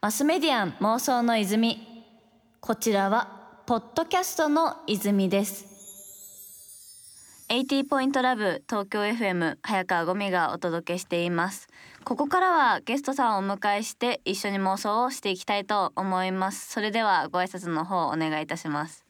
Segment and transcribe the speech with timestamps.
[0.00, 2.04] マスメディアン妄想の泉。
[2.60, 5.66] こちらはポッドキャストの泉です。
[7.48, 11.68] 80ポイントラブ東京 FM 早川ゴミがお届けしています。
[12.04, 16.70] ここからはゲストさんをお迎えして一緒に妄想をしていきたいと思います。
[16.70, 19.04] それではご挨拶の方お願いいたします。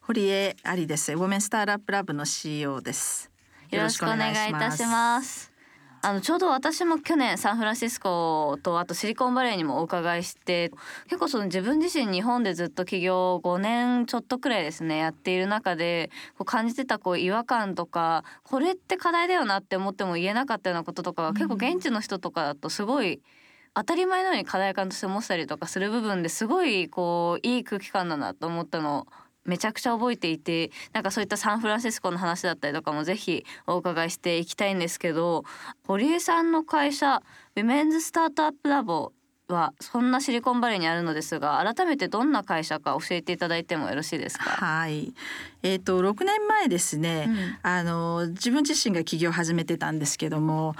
[0.00, 1.12] 堀江ありです。
[1.12, 3.30] ウォメンスターラップラブの CEO です。
[3.70, 5.57] よろしくお願いいたします
[6.00, 10.70] あのちょうど私も去年サンフランシスコとあとシリコンバレーにもお伺いして
[11.04, 23.20] 結構その自分自身日本でずっと起業5年ちょっとくらいですねやっている中でこう感じてたこう違和感とかこれって課題だよなって思っても言えなかったようなこととかが結構現地の人とかだとすごい
[23.74, 29.00] 当たり前のように課題感として思ったりとかする部分ですごいこういい空気感だなと思ったの。
[29.00, 35.44] をめちゃくちゃ覚えていてなんかそういったサンフランシスコの話だったりとかもぜひお伺いしていきたいんですけど
[35.86, 37.22] 堀江さんの会社
[37.56, 39.12] Women's Startup Lab
[39.48, 44.50] はそんなシリコンバレーにあるのですが改めてどんな会社か教えていただいてもよろしいですか？
[44.50, 45.14] はい。
[45.62, 50.74] えーと、と6年前ですね、うん、あの自分自身が起業を始めてたんですけども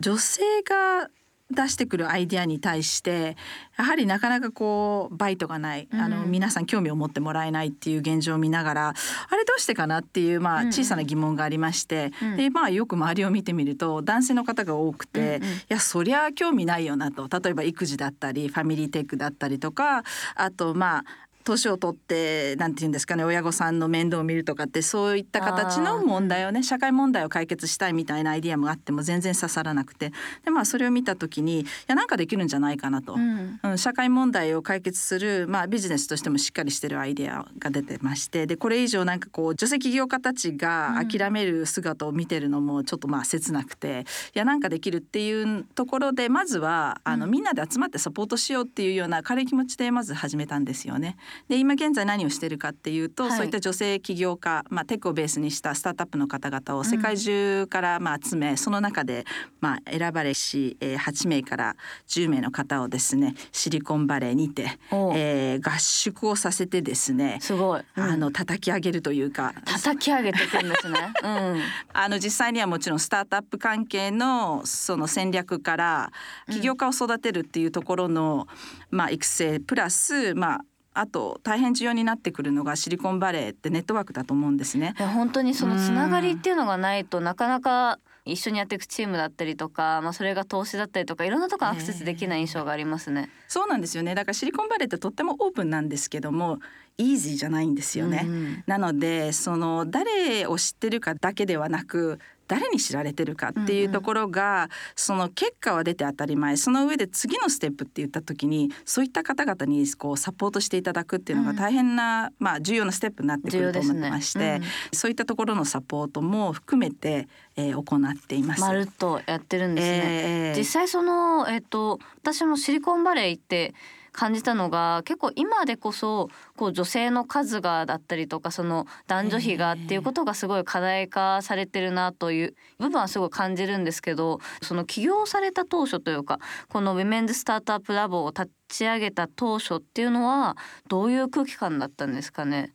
[0.00, 1.10] 女性が
[1.50, 3.36] 出してくるアイディアに対して
[3.76, 17.28] やはりなかなかこう bite がない、あの皆さん興味を持ってもらえないっていう現状を見ながらあれどうしてかなっていうまあ小さな疑問がありまして、うん、でまあよく周りを見てみると男性の方が多くて、うんうん、いやそりゃ興味ないよなと。
[17.28, 20.02] 例えば育児だったりファミリーテックだったりとか
[20.36, 21.04] あとまあ
[21.44, 30.12] 年を取ってなんて言うんですかね親御さんの面倒を見るとかってそういった形の問題をね社会問題を解決したいみたいなアイディアもあっても全然刺さらなくて。
[30.44, 38.46] でまあそれを見た時にいやなんかできるんじゃないかなと、うん、うん、社会問題を解決する、まあ、ビジネスとしてもしっかりしてるアイデアが出てまして。
[38.46, 51.16] でこれ以上なんかこう女性起業家たちが諦める姿を見てるのもちょっとまあ切なくて、いやなんかできるっていうところでまずはあの、みんなで集まってサポートしようっていうような軽い気持ちでまず始めたんですよね。
[51.48, 59.24] で今現在何をしてるかっていうと、はい、そういった女性起業家、まあ、テックをベースにしたスタートアップの方々を世界中からまあ集め、うん、その中で
[59.60, 61.76] まあ選ばれし、えー、8名から
[62.08, 71.60] 10名の方をですねシリコンバレーにて、えー、合宿をさせてですねすごい、うん、あの叩き上げるというか叩き上げていくんですね、 うん、
[71.92, 76.12] あの実際にはもちろんスタートアップ関係のその戦略から
[76.50, 78.46] 起業家を育てるっていうところの、
[78.90, 80.60] まあ、育成プラスまあ
[80.94, 84.94] あと大変重要になってくるのがシリコンバレーってネットワークだと思うんですね。
[84.98, 93.28] 本当にそのつながりっていうのがないとなかなか一緒にやっていくチームだったりとか、まあ、それが投資だったりとかいろんなとこアクセスできない印象がありますね。
[93.48, 96.58] そうなんですよねだからシリコンバレーってとってもオープンなんですけども
[96.96, 98.22] イージーじゃないんですよね。
[98.24, 114.60] うん、なのでその誰を知ってるかだけではなく誰に知られてるかっていうところが、うん、その結果は出て当たり前その上で次のステップって言った時にそういった方々にこうサポートしていただくっていうのが大変な、うん、まあ、重要なステップになってくると思ってまして、ね
[114.92, 118.60] うん、そういったところのサポートも含めて、えー、行っています。
[118.60, 120.50] まるっとやってるんですね。
[120.50, 123.74] えー、実際その、えーと私もシリコンバレー行って
[124.14, 136.38] 感じたのが結構今でこそこう女性の数がだったりとかその男女比がっていうことがすごい課題化されてるなという部分はすごい感じるんですけどその起業された当初というか
[136.68, 140.56] この Women's Startup Lab を立ち上げた当初っていうのは
[140.88, 142.72] どういう空気感だったんですかね？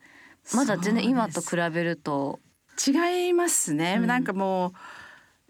[0.54, 2.40] まだ全然今と比べると。
[2.88, 4.72] 違いますね、うん、なんかもう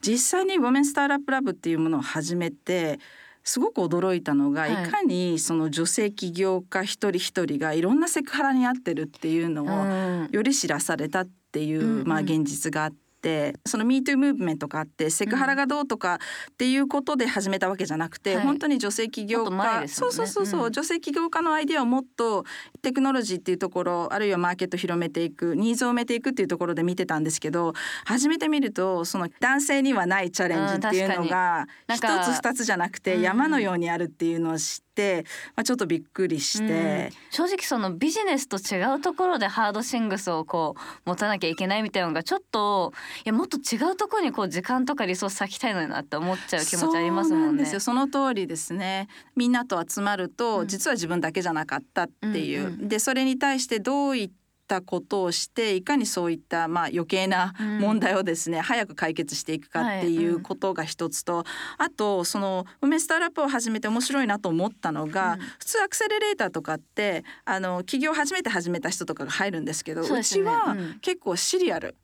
[0.02, 3.00] 実際に Women's Startup Lab っていうものを始めて
[3.44, 13.09] すごく驚いたのが、はい、いかにその女性起業家一人一人がいろんなセクハラに遭ってるっていうのをより知らされたっていう、まあ、現実があって。
[13.20, 22.46] ってその MeToo ムーブメントがあってセクハラがどうとかっていうことで始めたわけじゃなくて、うん、本当に女性起業家、ね、そうそうそうそう、うん、女性起業家のアイデアをもっと
[22.82, 27.74] テクノロジーっていうところあるいはマーケット広めていくニーズを埋めていくっていうところで見てたんですけど
[28.06, 34.89] 始めてみるとその男性にはないチャレンジっていうのが一つ二つじゃなくて山のようにあるっていうのを知って。
[35.00, 35.26] て、
[35.56, 47.66] まあ、ちょっとびっくりして、正直そのビジネスと違うところでハードシングスをこう持たなきゃいけないみたいなのがちょっといやもっと違うところにこう時間とかリソース割きたいのになって思っちゃう気持ちありますもんね。
[47.66, 48.74] その通りです。
[48.74, 49.08] ね
[49.38, 54.32] みんなと集まると、実は自分だけじゃなかったっていう、うんうん、でそれに対してどういっっ
[54.70, 71.96] たことをしていかにそういったまあ余計な問題をですね、うん、早く解決していくかっていうことが一つと、はいうん、あとその梅スターラップを始めて面白いなと思ったのが、うん、普通アクセレレーターとかってあの企業初めて始めた人とかが入るんですけどう、ね,、ちは結構シリアル。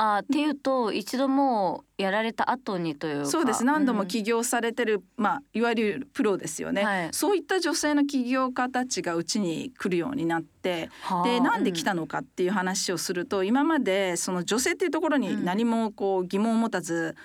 [0.00, 3.26] あっていうと一度もうやられた後にというか。
[3.26, 3.64] そうです。
[3.64, 7.08] 何度も起業されてる、まあいわゆるプロですよね、はい。
[7.10, 10.88] そういった女性の起業家たちがうちに来るようになって
[11.24, 17.16] でなんで来たのかっていう話をすると、今までその女性っていうところに何もこう疑問を持たず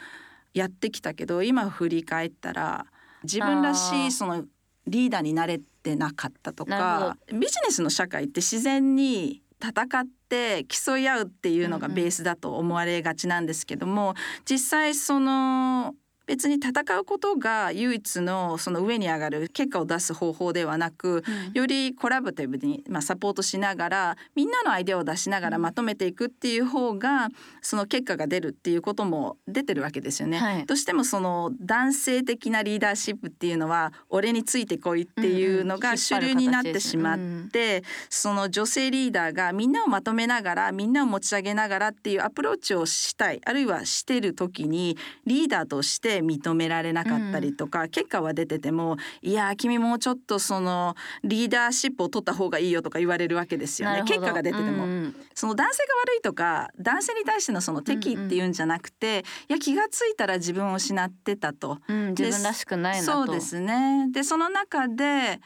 [0.56, 2.88] やってきたけど今振り返ったら
[3.24, 4.46] 自分らしいその
[4.88, 15.96] リーダーになれてなかったとかビジネスの社会って自然に戦って競い合うっていうのがベースだと思われがちなんですけども、実際その
[16.26, 21.24] 別に戦うことが唯一のその上に上がる結果を出す方法ではなく、
[21.54, 27.30] よりコラボティブに、まあ、サポートしながらみんなのアイデアを出しながらまとめていくっていう方が
[27.62, 30.38] その結果が出るっていうことも出てるわけですよね。
[30.38, 30.66] はい。
[30.66, 37.18] どうしてもその男性的なリーダーシップっていうのは俺についてこいっていうのが主流になってしまっ
[37.52, 54.04] て、その女性リーダーがみんなをまとめながらみんなを持ち上げながらっていうアプローチをしたいあるいはしてる時にリーダーとして認められなかったりとか、結果は出ててもいや君もうちょっとそのリーダーシップを取った方がいいよとか言われるわけですよね。
[54.06, 54.86] 結果が出てても。
[54.86, 55.16] うんうん。
[55.34, 58.54] その男性が悪いとか男性に対してのその敵っていうん。
[58.54, 61.80] じゃなくて、いや気がついたら自分を失ってたと。
[61.88, 63.12] うん、自分らしくないなと。
[63.12, 64.08] そうですね。
[64.12, 65.42] でその中で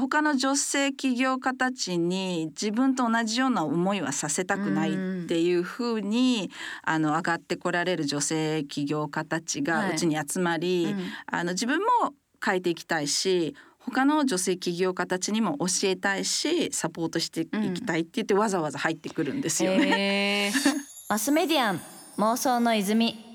[0.00, 4.94] 他の女性起業家たちに自分と同じような思いはさせたくないっ
[5.26, 6.50] ていうふうに、
[6.82, 9.64] あの上がってこられる女性起業家たちはい。
[9.64, 10.98] がうちに集まり、うん。
[11.26, 12.14] あの自分も
[12.44, 20.52] 変えていきたいし他の女性起業家たちにも教えたいしサポートしていきたいって言ってわざわざ入ってくるんですよね。
[20.52, 20.78] へー。
[21.08, 21.80] マスメディアン
[22.18, 23.27] 妄想の泉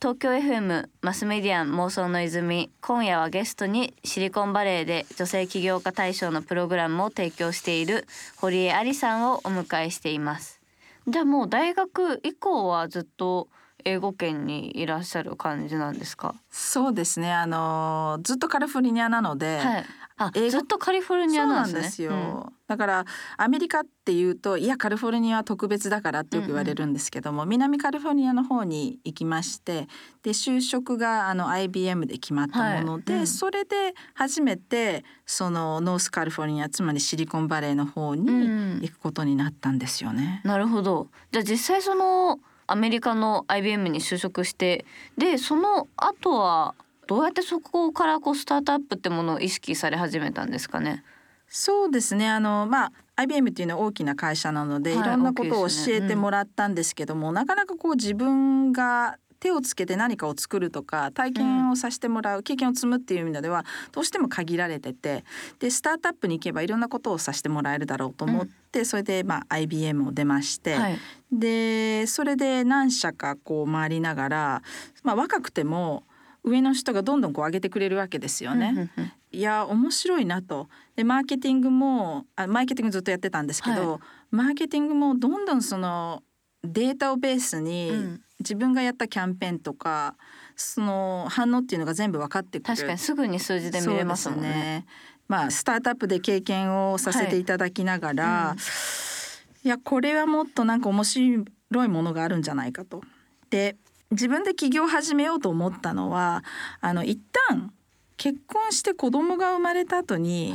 [0.00, 8.06] 東京 FM マスメディアン妄想の泉今夜はゲストにシリコンバレーで女性起業家大賞のプログラムを提供している
[8.38, 10.60] 堀江ありさんをお迎えしています。
[11.06, 13.48] じゃあもう大学以降はずっと
[13.84, 16.34] 英語圏にいらっしゃる感じなんですか？
[16.50, 17.32] そうですね。
[17.32, 19.84] あのずっとカリフォルニアなので、はい
[20.22, 22.08] あずっとカリフォルニアなんですね。
[22.08, 23.04] そうなんだから
[23.38, 29.88] アメリカっていうといやカリフォルニアは特別だからってよく言われるんですけども、南カリフォルニアの方に行きまして
[30.22, 33.20] で就職があの IBM で決まったもので、はい。
[33.22, 33.26] うん。
[33.26, 38.80] それで初めてそのノースカリフォルニアつまりシリコンバレーの方にうん。
[38.82, 40.42] 行くことになったんですよね。
[40.44, 41.08] なるほど。
[41.32, 44.84] じゃあ実際そのアメリカの IBM に就職して
[45.18, 46.76] でその後は
[47.10, 51.02] どうやってそこからこうスタートアップってものを意識され始めたんですかね？
[51.48, 52.30] そうですね。
[52.30, 65.24] あのまあ IBM っていうのは大きな会社なので、はいい、ろんなことを教えてもらったんですけども、なかなかこう自分が手をつけて何かを作るとか体験をさせてもらう、経験を積むっていう意味ではどうしても限られてて
[65.58, 70.98] でスタートアップに行けばいろんなことをさせてもらえるだろうと思って、それでまあ IBM を出まして、はい、
[71.32, 74.62] でそれで何社かこう回りながら、
[75.02, 76.04] まあ、若くても
[76.42, 78.70] 上の人がどんどんこう上げてくれるわけですよね。
[78.70, 79.12] うんうんうん。
[79.32, 80.68] いや面白いなと。
[80.96, 84.00] でマーケティングもあマーケティングずっとやってたんですけど、は
[84.30, 86.22] マーケティングもどんどんその
[86.62, 88.20] データをベースにうん。
[88.40, 90.16] 自分がやったキャンペーンとか
[90.56, 92.74] その反応っていうのが全部分かってくる。
[92.74, 94.48] 確かにすぐに数字で見れますもんね。
[94.48, 94.86] ね。
[95.28, 98.58] まあスタートアップで経験をさせていただきながら、はいうん。
[98.58, 101.44] いやこれはもっとなんか面白
[101.84, 103.02] いものがあるんじゃないかと。
[103.50, 103.76] で
[104.10, 106.44] 自分で起業を始めようと思ったのは
[106.80, 107.18] あの一
[107.48, 107.72] 旦
[108.16, 110.54] 結婚して子供が生まれた後にい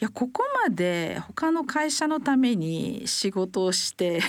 [0.00, 4.20] やここまで他の会社のために仕事をして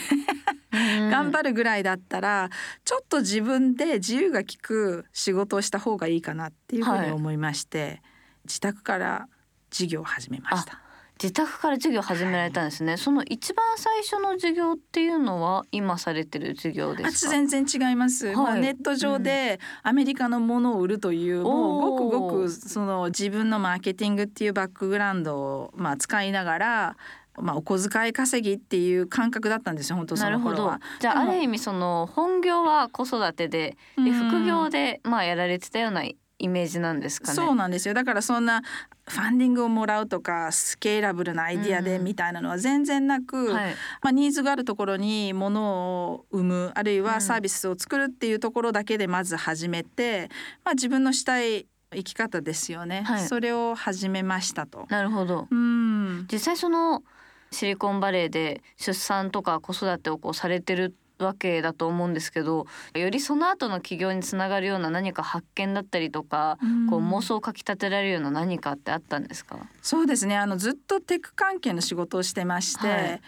[0.72, 2.50] 頑張るぐらいだったら、
[2.86, 8.02] ちょっと自分で自由が利く仕事をした方がいいかなっていうふうに思いまして、
[8.46, 9.28] 自宅から
[9.70, 10.82] 事業を始めました。
[11.22, 12.98] 自宅から授業始められたんですね。
[12.98, 17.32] その一番最初の授業っていうのは今されてる授業であすか？
[17.32, 26.98] 全然違います、はいまあ、ネット上でアメリカのものを売るという、もうごくごくその自分のマーケティングっていうバックグラウンドをまあ使いながら、
[27.40, 30.82] まあ、お小遣い稼ぎっていう感覚だったんですよ本当そなるほどの頃は。。
[31.00, 36.16] じゃあある意味その本業は子育てででうん副業でまあやられてたようなイ
[36.48, 37.36] メージなんですかね。
[37.36, 38.62] そうなんですよだからそんな
[39.08, 43.76] ファンディングをもらうとかスケーラブルなアイディアでうんみたいなのは全然なく、はい。
[44.04, 50.30] まあ、ニーズがあるところに物を生むあるいはサービスを作るっていうところだけでまず始めて、
[50.64, 54.86] まあ、自分のしたい生き方ですよね、はいそれを始めましたと。
[54.90, 55.48] なるほど。
[55.50, 57.04] うん実際その
[57.52, 66.58] シリコンバレーで出産とか子育てをこうされてるわけだと思うんですけどよりその後の起業につながるような何か発見だったりとか、
[66.90, 69.58] こう妄想をかきたてられるような何かってあったんですか？
[69.82, 70.38] そうですね。
[70.38, 73.22] あのずっとテック関係の仕事をしてまして、はい。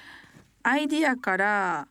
[0.61, 1.87] アイディアから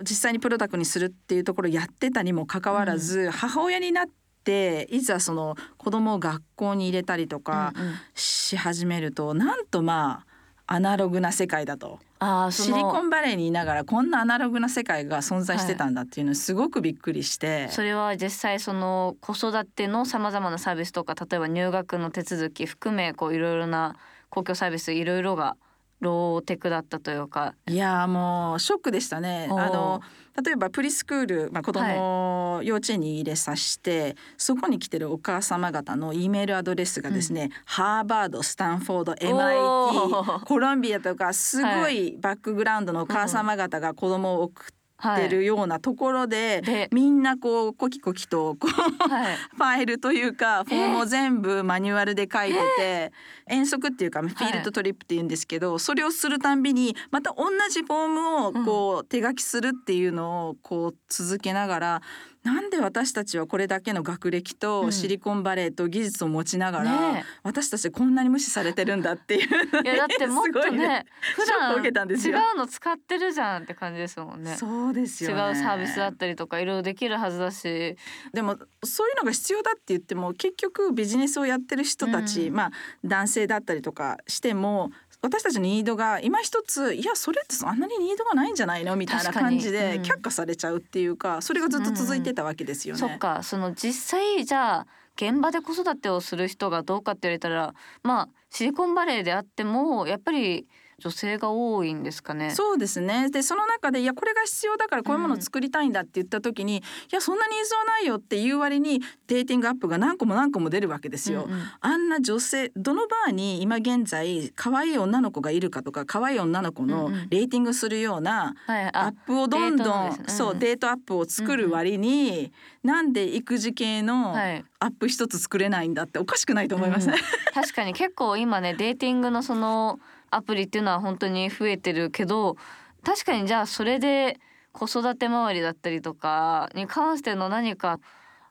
[0.00, 4.06] 実際にプロダクトにするっていうところをやってたにもかかわらず、うん、母親になっ
[4.44, 7.72] ていざその子供を学校に入れたりとか
[8.14, 10.24] し始めると、うんうん、なんとま
[10.66, 11.98] あアナログな世界だと。
[12.24, 23.96] あシリコンバレーにいながらこんなアナログな世界が存在してたんだっていうのすごくびっくりして、はい、それは実際その子育てのさまざまなサービスとか例えば入学の手続き含めこういろいろな
[24.28, 25.56] 公共サービスいろいろが
[25.98, 27.54] ローテクだったというか。
[27.68, 29.48] いやもうショックでしたね。
[29.50, 30.00] あの
[30.44, 53.12] 例えばプリスクール、まあ、子供を幼稚園に入れさして、はい、そこに来てるお母様方の E メールアドレスがですね、うん、ハーバードスタンフォード MIT コロンビアとかすごいバックグラウンドのお母様方が子供を送ってってるようなところではい、みんなこうコキコキとこう、はい、 ファイルというかフォームを全部マニュアルで書いてて
[53.46, 62.02] 遠足っていうかフィールドトリップっていうんですけど、それをするたんびにまた同じフォームをこう手書きするっていうのをこう続けながら
[62.44, 69.40] なんで私たちはこれだけの学歴とシリコンバレーと技術を持ちながら、ね、私たちこんなに無視されてるんだっていう
[69.84, 71.06] いやだってもっとね
[71.36, 74.56] 普段違うの使ってるじゃんって感じですもんね。
[74.56, 77.96] そうですよ、ね、違うサービスだったりとかいろいろできるはずだし。
[78.32, 82.70] でもそういうのが必要だって言っても結局ビジネスをやってる人たち、うん、まあ
[83.04, 84.90] 男性だったりとかしても
[85.22, 88.96] 私たちのニードが今一ついやそれってあんなにニードがないんじゃないの？
[88.96, 93.02] みたいな感じで却下されちゃうっていうか、うん、それがずっと続いてたわけですよね。
[93.02, 93.42] うん、そっか。
[93.42, 94.86] その実際じゃあ
[95.16, 100.66] 現場で子育てをする人がどうかって言われたらまあシリコンバレーであってもやっぱり
[101.02, 102.50] 女性が多いんですかね。
[102.50, 103.28] そうですね。
[103.28, 111.46] でその中でいやこれが必要だからこういうものを作りたいんだって言った時に、うん、いやそんなニーズはないよっていう割にデーティングアップが何個も何個も出るわけですよ。
[111.48, 122.50] うんうん、あんな女性どのバーに今現在可愛い女の子がいるかとか可愛い女の子のレーティングするようなアップをどんどん、はいそうデートアップを作る割に、うんうん、
[122.84, 127.14] なんで育児系のアップ一つ作れないんだっておかしくないと思いますね。
[127.14, 129.98] うん、確かに結構今ねデーティングのその
[130.30, 132.56] アプリっていうのは本当に増えてるけど
[133.04, 134.38] 確かにじゃあそれで
[134.72, 138.00] 子育て周りだったりとかに関しての何か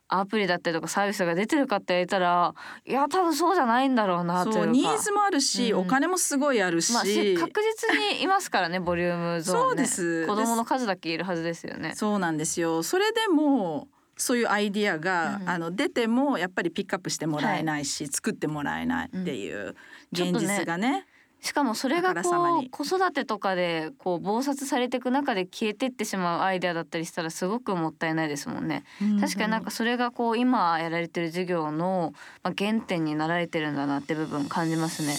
[0.07, 2.53] アプリだったりとかサービスが出てるかって言われたら
[2.85, 10.27] いや多分そうじゃないんだろうなというニーズもあるし、うん、お金もすごいあるし、まあ、確実にいますからねボリュームゾーン、ね、そうです。
[10.27, 11.93] 子供の数だけいるはずですよね。
[11.95, 12.83] そうなんですよ。
[12.83, 13.87] それでも
[14.21, 19.75] そういうアイディアが、うん、あの出てもやっぱりピックアップしてもらえないし、はい、作ってもらえないっていう
[20.11, 21.07] 現実がね。
[21.41, 28.83] しかもそれがこう子育てとかでこう忙殺されていく中で消えてってしまうアイデアだったりしたらすごくもったいないですもんね。
[29.01, 32.13] うんうん、確かになんかそれがこう今やられてる授業の
[32.43, 35.17] まあ原点になられてるんだなって部分感じますね。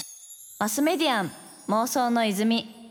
[0.61, 1.33] マスメディアン
[1.67, 2.82] 妄想の泉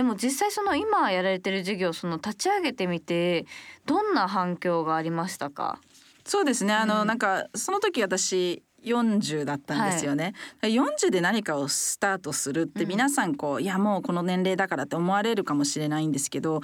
[0.00, 3.44] でも実際その今やられてる授業その立ち上げてみて
[3.84, 5.78] どんな反響がありましたか？
[6.24, 6.72] そうですね。
[6.72, 16.62] あの、うん、なんかその時私40だったんですよね、はい、40で何かをスタートするって皆さんこう、うん、いやもうこの年齢だからって思われるかもしれないんですけど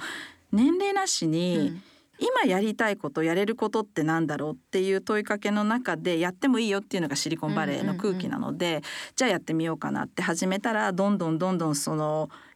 [0.51, 1.83] 年齢なしに、うん。
[2.19, 8.81] 今やりたいことやれることってなんだろうっていう問いかけの中でやってもいいよっていうのがシリコンバレーの空気なので、
[9.15, 12.46] じゃあやってみようかなって始めたらどんどんどんどんそのや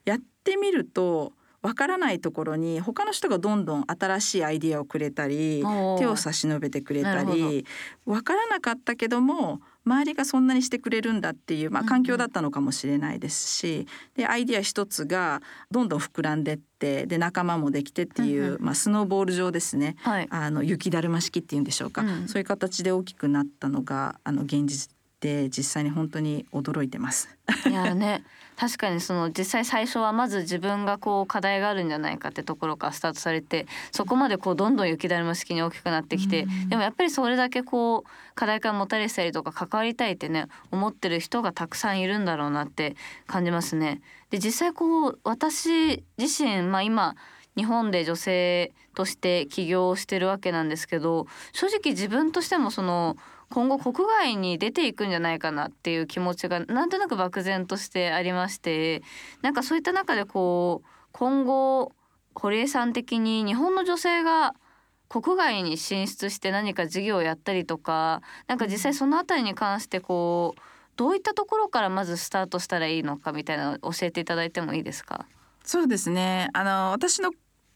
[0.41, 5.63] ってみるとわからないところに他の人がどんどん新しいアイディアをくれたり
[5.99, 7.65] 手を差し伸べてくれたり
[8.05, 27.29] わからなかったけども周りがそんなにしてくれるんだっていう、まあ、環境だったのかもしれないですし、でアイディア一つがどんどん膨らんでってで仲間もできてっていう、まあ、スノーボール上ですね、はい、あの雪だるま式っていうんでしょうか、うん、そういう形で大きくなったのがあの現実で実際に本当に驚いてます。
[27.69, 28.23] いやね
[28.57, 44.01] 確かにその実際最初はまず自分がこう課題があるんじゃないかってところからスタートされてそこまでこうどんどん雪だるま式に大きくなってきて、でもやっぱりそれだけこう課題感持たれてたりとか関わりたいってね思ってる人がたくさんいるんだろうなって感じますね。
[44.29, 47.15] で実際こう私自身、まあ、今
[47.55, 53.17] 日本で女性として起業をしてるわけなんですけど正直自分としてもその
[53.51, 59.03] 今後国外に出ていくんじゃないかなっていう気持ちがなんとなく漠然としてありまして
[59.43, 61.91] なんかそういった中でこう今後
[62.33, 64.55] 堀江さん的に日本の女性が
[65.09, 70.61] 国外に進出して何か事業をやったりとかなんか実際その辺りに関してこう
[70.95, 75.25] どういったところからまずスタートしたらいいのかみたいなのを教えていただいてもいいですか？
[75.63, 76.49] そうですね。
[76.53, 77.31] あの私の、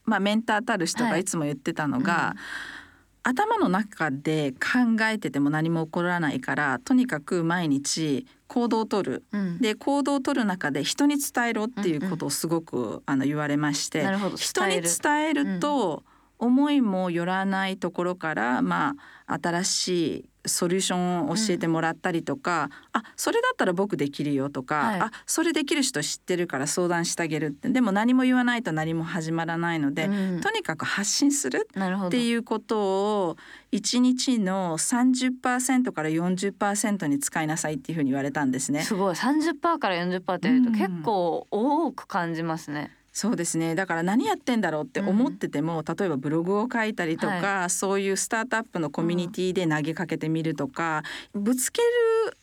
[0.05, 1.23] まあ、メンターたる人がい。
[1.25, 2.84] つも言ってたのが、はいうん
[3.27, 12.83] 頭の中で考えてても何も起こらないからとにかく毎日行動をとる、うん、で行動をとる中で人に伝えろっていうことをすごく、うん。
[12.93, 14.05] うん、あの言われまして
[14.37, 16.03] 人に伝えると、
[16.37, 27.47] 思いもよらないところからまあ新しいソリューションを教えてもらったりとか、うん、あそれだったら僕できるよとか、はい、あそれできる人知ってるから相談してあげる。
[27.47, 33.37] ってでも何も言わないと何も始まらないので、うん、とにかく発信するっていうことを
[33.71, 38.81] 1日の30%から40%に使いなさいっていうふうに言われたんですね。
[38.81, 39.15] すごい。
[39.15, 42.91] 30%から40%って言うと結構多く感じますね。
[42.99, 43.75] うんそうですね。
[43.75, 51.01] だから何やってんだろうって思ってても、うん、例えばブログを書いたりとか、はい、そういうスタートアップのコミュニティで投げかけてみるとか、
[51.33, 51.81] うん、ぶつけ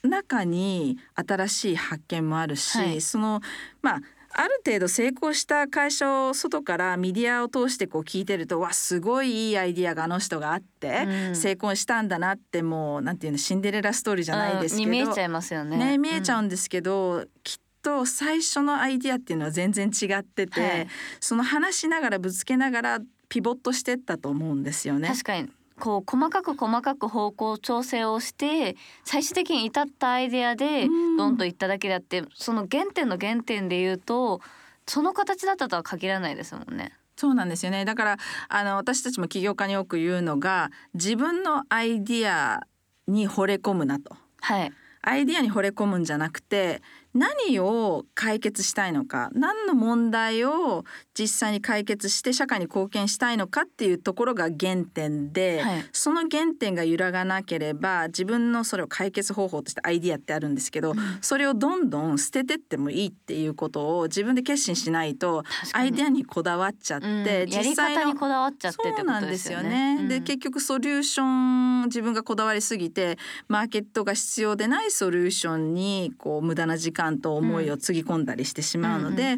[0.03, 3.43] る中に新しい発見もあるし、はい、その
[3.83, 4.01] まあ
[4.35, 15.77] ある程度成功した会社を外からメディアを通してこう聞いてるとわすごいいいアイディアがあの人があって、うん、成功したんだなってもうなんていうのシンデレラストーリーじゃないですけど、見えちゃいますよね。
[15.77, 20.89] ね見えちゃうんですけど、きっと最初のアイディアっていうのは全然違ってて、はい、
[21.21, 25.09] その話しながらぶつけながらピボットしてったと思うんですよね。
[25.09, 25.49] 確かに
[25.81, 30.87] こう細かく細かく方向調整をして最終的に至ったアイデアで
[31.19, 34.41] ドンといっただけであって、その原点の原点で言うと
[34.87, 36.93] その形だったとは限らないですもんね。
[37.17, 38.17] そうなんですよねだから
[38.49, 42.67] あの私たちも起業家によく言うのが自分のアイディア
[43.07, 44.17] に惚れ込むなと。
[44.41, 44.73] はい、
[45.03, 46.83] アイディアに惚れ込むんじゃなくて
[47.15, 50.85] 何を解決したいのか何の問題を
[51.19, 65.43] 実際に解決して社会に貢献したいのかっていうところが原点で、はい、その原点が揺らがなければ自分のそれを解決方法としてアイディアってあるんですけど、うん、それをどんどん捨ててってもいいっていうことを自分で決心しないと
[65.75, 69.99] アイディアにこだわっちゃって、うん、実際にこだわっちゃってそうなんですよね。
[70.01, 79.37] うん、で結局ソリューション自分がこだわりすぎてマーケットが必要でないソリューションにこう無駄な時間と思いをつぎ込んだりしてしまうので、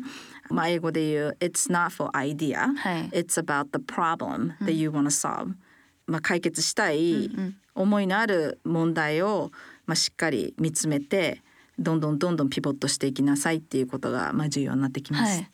[0.50, 5.54] まあ、英語で言う「It's not for idea、はい、It's about the problem that you wanna solve」
[6.06, 7.30] まあ、解決したい
[7.75, 9.50] 思いのある問題を、
[9.87, 11.42] まあ、しっかり見つめて
[11.78, 15.38] どんどんどんどんピボットしていきなさいっていうことが、まあ、重要になってきます。
[15.38, 15.50] はい、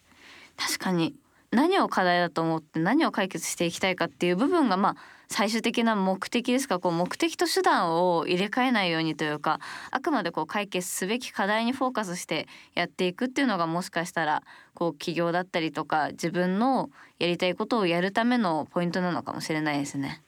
[0.56, 1.14] 確かに
[1.52, 4.96] 何を課題だと思って何を解決していきたいかっていう部分がまあ
[5.28, 9.60] 最終的な目的ですかこう目的と手段を入れ替えないようにというか
[9.90, 14.42] あくまでこう解決すべき課題にフォーカスしてやっていくっていうのがもしかしたら
[14.74, 20.22] こう起業だったりとか自分のやりたいことをやるためのポイントなのかもしれないですね。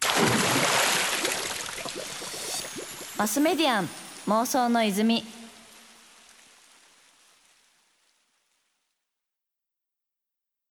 [3.19, 3.89] マスメディアン
[4.27, 5.25] 妄想の泉